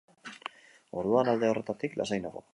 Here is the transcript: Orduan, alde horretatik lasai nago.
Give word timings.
Orduan, 1.03 1.31
alde 1.35 1.53
horretatik 1.53 1.99
lasai 2.03 2.21
nago. 2.27 2.45